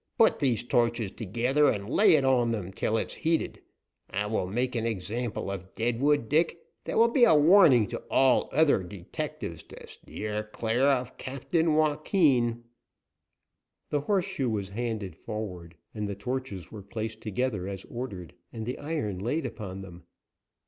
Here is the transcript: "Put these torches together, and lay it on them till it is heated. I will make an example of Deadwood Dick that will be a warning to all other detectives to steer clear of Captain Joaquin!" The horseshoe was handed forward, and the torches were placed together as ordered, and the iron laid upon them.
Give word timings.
"Put 0.17 0.39
these 0.39 0.63
torches 0.63 1.11
together, 1.11 1.69
and 1.69 1.87
lay 1.87 2.15
it 2.15 2.25
on 2.25 2.49
them 2.49 2.71
till 2.73 2.97
it 2.97 3.09
is 3.11 3.17
heated. 3.17 3.61
I 4.09 4.25
will 4.25 4.47
make 4.47 4.73
an 4.75 4.87
example 4.87 5.51
of 5.51 5.75
Deadwood 5.75 6.27
Dick 6.27 6.57
that 6.85 6.97
will 6.97 7.07
be 7.09 7.23
a 7.23 7.35
warning 7.35 7.85
to 7.89 7.99
all 8.09 8.49
other 8.51 8.81
detectives 8.81 9.61
to 9.65 9.85
steer 9.85 10.41
clear 10.45 10.81
of 10.81 11.17
Captain 11.17 11.75
Joaquin!" 11.75 12.63
The 13.91 14.01
horseshoe 14.01 14.49
was 14.49 14.69
handed 14.69 15.15
forward, 15.15 15.75
and 15.93 16.07
the 16.09 16.15
torches 16.15 16.71
were 16.71 16.81
placed 16.81 17.21
together 17.21 17.67
as 17.67 17.85
ordered, 17.85 18.33
and 18.51 18.65
the 18.65 18.79
iron 18.79 19.19
laid 19.19 19.45
upon 19.45 19.81
them. 19.81 20.05